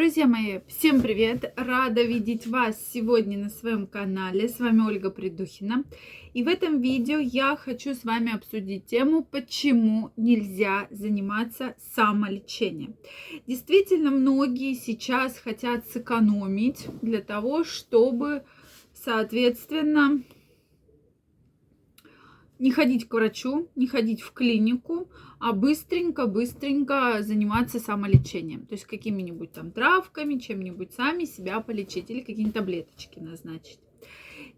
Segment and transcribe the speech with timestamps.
[0.00, 1.52] Друзья мои, всем привет!
[1.58, 4.48] Рада видеть вас сегодня на своем канале.
[4.48, 5.84] С вами Ольга Придухина.
[6.32, 12.94] И в этом видео я хочу с вами обсудить тему, почему нельзя заниматься самолечением.
[13.46, 18.44] Действительно, многие сейчас хотят сэкономить для того, чтобы,
[18.94, 20.22] соответственно,
[22.60, 25.08] не ходить к врачу, не ходить в клинику,
[25.40, 28.66] а быстренько-быстренько заниматься самолечением.
[28.66, 33.80] То есть какими-нибудь там травками, чем-нибудь сами себя полечить или какие-нибудь таблеточки назначить.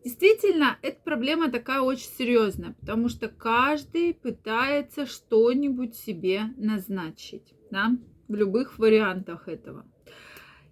[0.04, 7.96] Действительно, эта проблема такая очень серьезная, потому что каждый пытается что-нибудь себе назначить, да,
[8.26, 9.86] в любых вариантах этого.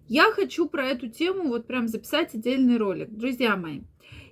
[0.09, 3.09] Я хочу про эту тему вот прям записать отдельный ролик.
[3.09, 3.83] Друзья мои,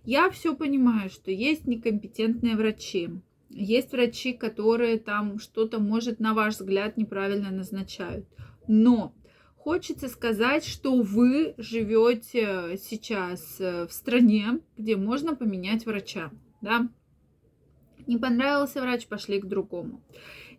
[0.09, 3.11] я все понимаю, что есть некомпетентные врачи,
[3.51, 8.25] есть врачи, которые там что-то, может, на ваш взгляд, неправильно назначают.
[8.67, 9.13] Но
[9.55, 16.31] хочется сказать, что вы живете сейчас э, в стране, где можно поменять врача.
[16.59, 16.89] Да?
[18.07, 20.01] Не понравился врач, пошли к другому.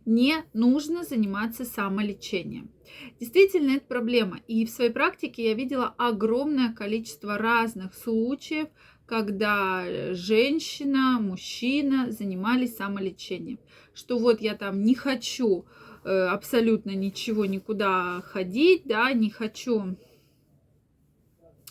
[0.06, 2.70] Не нужно заниматься самолечением.
[3.18, 4.40] Действительно, это проблема.
[4.48, 8.68] И в своей практике я видела огромное количество разных случаев,
[9.06, 13.58] когда э, женщина, мужчина занимались самолечением.
[13.92, 15.66] Что вот я там не хочу
[16.04, 19.96] э, абсолютно ничего никуда ходить, да, не хочу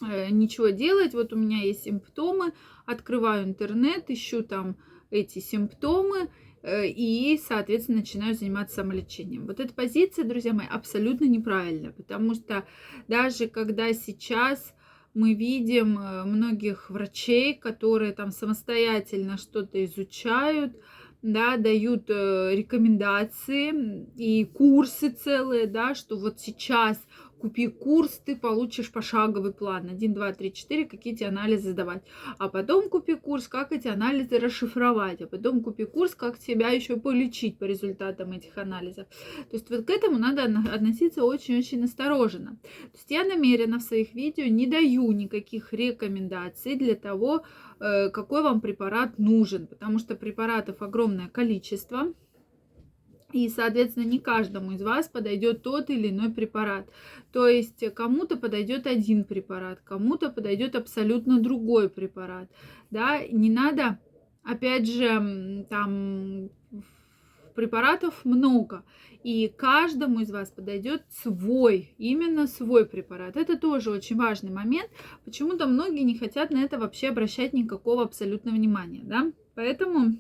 [0.02, 1.14] э, ничего делать.
[1.14, 2.54] Вот у меня есть симптомы,
[2.86, 4.76] открываю интернет, ищу там
[5.10, 6.30] эти симптомы
[6.64, 9.46] и, соответственно, начинаю заниматься самолечением.
[9.48, 12.66] Вот эта позиция, друзья мои, абсолютно неправильная, потому что
[13.08, 14.74] даже когда сейчас
[15.14, 20.76] мы видим э, многих врачей, которые там самостоятельно что-то изучают,
[21.22, 27.04] да, дают э, рекомендации и курсы целые, да, что вот сейчас
[27.40, 29.90] купи курс, ты получишь пошаговый план.
[29.90, 32.04] 1, 2, 3, 4, какие эти анализы сдавать.
[32.38, 35.22] А потом купи курс, как эти анализы расшифровать.
[35.22, 39.08] А потом купи курс, как себя еще полечить по результатам этих анализов.
[39.50, 42.60] То есть вот к этому надо относиться очень-очень осторожно.
[42.62, 47.44] То есть я намеренно в своих видео не даю никаких рекомендаций для того,
[47.80, 49.68] э, какой вам препарат нужен.
[49.68, 52.14] Потому что препаратов огромное количество.
[53.32, 56.90] И, соответственно, не каждому из вас подойдет тот или иной препарат.
[57.32, 62.50] То есть кому-то подойдет один препарат, кому-то подойдет абсолютно другой препарат.
[62.90, 64.00] Да, не надо,
[64.44, 66.50] опять же, там
[67.54, 68.84] препаратов много.
[69.22, 73.36] И каждому из вас подойдет свой, именно свой препарат.
[73.36, 74.90] Это тоже очень важный момент.
[75.26, 79.02] Почему-то многие не хотят на это вообще обращать никакого абсолютного внимания.
[79.04, 79.32] Да?
[79.56, 80.14] Поэтому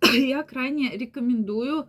[0.12, 1.88] я крайне рекомендую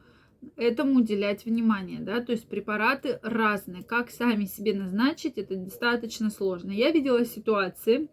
[0.55, 6.71] этому уделять внимание, да, то есть препараты разные, как сами себе назначить, это достаточно сложно.
[6.71, 8.09] Я видела ситуации,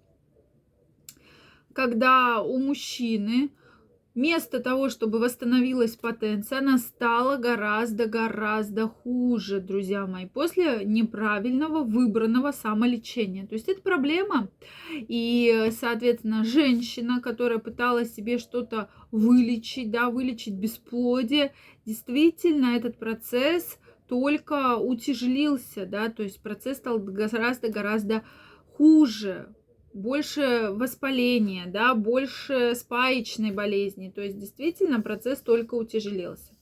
[1.73, 3.51] когда у мужчины
[4.19, 13.47] Вместо того, чтобы восстановилась потенция, она стала гораздо-гораздо хуже, друзья мои, после неправильного выбранного самолечения.
[13.47, 14.49] То есть это проблема.
[14.91, 21.53] И, соответственно, женщина, которая пыталась себе что-то вылечить, да, вылечить бесплодие,
[21.87, 28.25] действительно этот процесс только утяжелился, да, то есть процесс стал гораздо-гораздо
[28.77, 29.55] хуже,
[29.93, 34.11] больше воспаления, да, больше спаечной болезни.
[34.15, 36.53] То есть действительно процесс только утяжелился.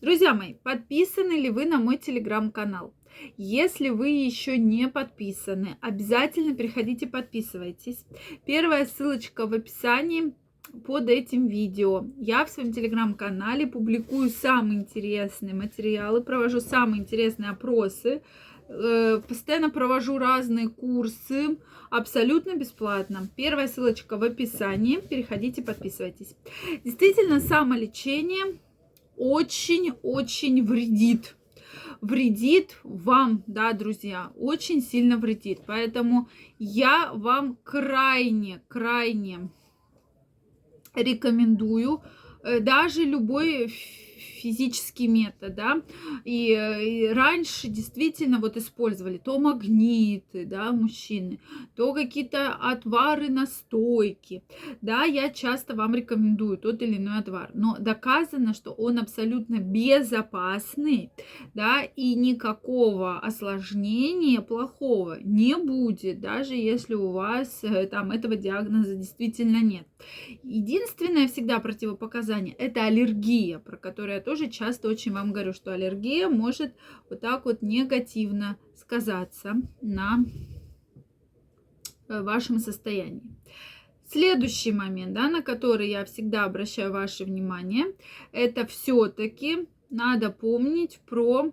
[0.00, 2.92] Друзья мои, подписаны ли вы на мой телеграм-канал?
[3.36, 8.04] Если вы еще не подписаны, обязательно переходите, подписывайтесь.
[8.44, 10.34] Первая ссылочка в описании
[10.84, 12.06] под этим видео.
[12.16, 18.22] Я в своем телеграм-канале публикую самые интересные материалы, провожу самые интересные опросы,
[18.66, 21.58] постоянно провожу разные курсы,
[21.90, 23.28] абсолютно бесплатно.
[23.36, 25.00] Первая ссылочка в описании.
[25.00, 26.34] Переходите, подписывайтесь.
[26.84, 28.58] Действительно, самолечение
[29.16, 31.36] очень-очень вредит.
[32.00, 35.60] Вредит вам, да, друзья, очень сильно вредит.
[35.66, 36.28] Поэтому
[36.58, 39.50] я вам крайне, крайне
[40.94, 42.02] рекомендую
[42.42, 43.72] э, даже любой
[44.44, 45.82] физический метод, да,
[46.26, 51.40] и, и раньше действительно вот использовали то магниты, да, мужчины,
[51.74, 54.42] то какие-то отвары, настойки,
[54.82, 61.10] да, я часто вам рекомендую тот или иной отвар, но доказано, что он абсолютно безопасный,
[61.54, 68.94] да, и никакого осложнения плохого не будет, даже если у вас э, там этого диагноза
[68.94, 69.86] действительно нет.
[70.42, 75.72] Единственное всегда противопоказание– это аллергия, про которую я тоже тоже часто очень вам говорю, что
[75.72, 76.74] аллергия может
[77.08, 80.24] вот так вот негативно сказаться на
[82.08, 83.22] э, вашем состоянии.
[84.10, 87.94] Следующий момент, да, на который я всегда обращаю ваше внимание,
[88.32, 91.52] это все-таки надо помнить про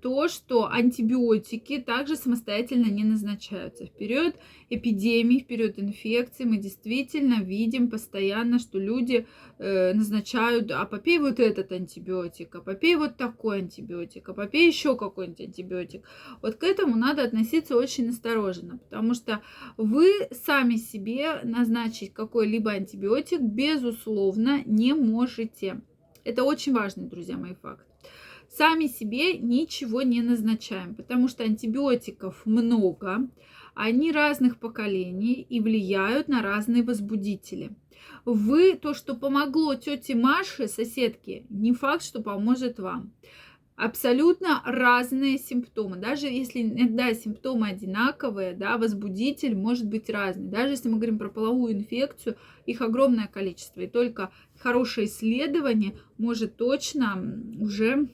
[0.00, 3.86] то, что антибиотики также самостоятельно не назначаются.
[3.86, 4.36] В период
[4.70, 9.26] эпидемии, в период инфекции мы действительно видим постоянно, что люди
[9.58, 14.96] э, назначают, а попей вот этот антибиотик, а попей вот такой антибиотик, а попей еще
[14.96, 16.04] какой-нибудь антибиотик.
[16.42, 19.42] Вот к этому надо относиться очень осторожно, потому что
[19.76, 25.80] вы сами себе назначить какой-либо антибиотик, безусловно, не можете.
[26.24, 27.87] Это очень важный, друзья мои, факт
[28.48, 33.28] сами себе ничего не назначаем, потому что антибиотиков много,
[33.74, 37.70] они разных поколений и влияют на разные возбудители.
[38.24, 43.12] Вы, то, что помогло тете Маше, соседке, не факт, что поможет вам.
[43.76, 45.96] Абсолютно разные симптомы.
[45.96, 50.48] Даже если иногда симптомы одинаковые, да, возбудитель может быть разный.
[50.48, 52.36] Даже если мы говорим про половую инфекцию,
[52.66, 53.82] их огромное количество.
[53.82, 57.24] И только хорошее исследование может точно
[57.60, 58.08] уже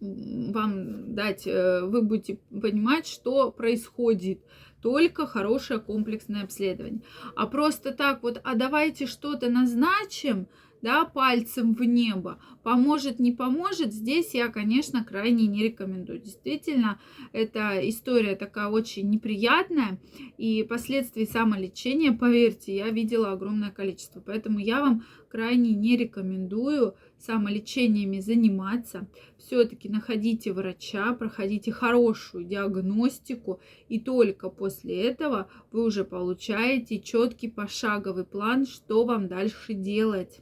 [0.00, 4.40] вам дать, э, вы будете понимать, что происходит.
[4.82, 7.02] Только хорошее комплексное обследование.
[7.34, 10.46] А просто так вот, а давайте что-то назначим,
[10.82, 16.20] да, пальцем в небо, поможет, не поможет, здесь я, конечно, крайне не рекомендую.
[16.20, 17.00] Действительно,
[17.32, 19.98] эта история такая очень неприятная,
[20.36, 24.20] и последствий самолечения, поверьте, я видела огромное количество.
[24.20, 29.08] Поэтому я вам крайне не рекомендую самолечениями заниматься.
[29.38, 38.24] Все-таки находите врача, проходите хорошую диагностику, и только после этого вы уже получаете четкий пошаговый
[38.24, 40.40] план, что вам дальше делать.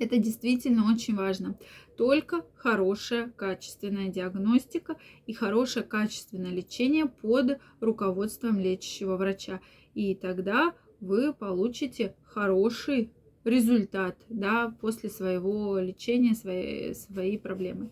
[0.00, 1.58] Это действительно очень важно.
[1.96, 9.60] Только хорошая качественная диагностика и хорошее качественное лечение под руководством лечащего врача.
[9.94, 13.10] И тогда вы получите хороший
[13.44, 17.90] результат да, после своего лечения, своей, своей проблемы.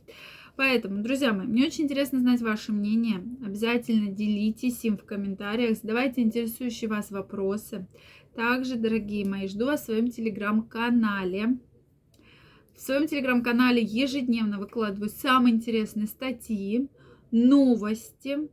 [0.57, 3.23] Поэтому, друзья мои, мне очень интересно знать ваше мнение.
[3.45, 7.87] Обязательно делитесь им в комментариях, задавайте интересующие вас вопросы.
[8.35, 11.59] Также, дорогие мои, жду вас в своем телеграм-канале.
[12.79, 16.89] В своем телеграм-канале ежедневно выкладываю самые интересные статьи,
[17.33, 18.49] новости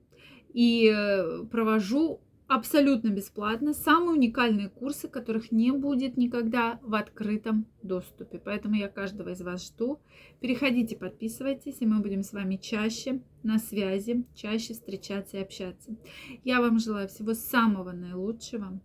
[0.51, 8.41] и э, провожу абсолютно бесплатно самые уникальные курсы, которых не будет никогда в открытом доступе.
[8.43, 9.99] Поэтому я каждого из вас жду.
[10.41, 15.95] Переходите, подписывайтесь, и мы будем с вами чаще на связи, чаще встречаться и общаться.
[16.43, 18.81] Я вам желаю всего самого наилучшего,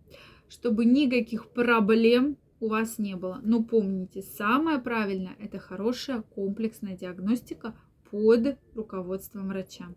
[0.47, 3.41] чтобы никаких проблем у вас не было.
[3.43, 7.75] Но помните, самое правильное– это хорошая комплексная диагностика
[8.09, 9.89] под руководством врача.